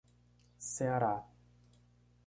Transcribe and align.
Ceará 0.71 1.15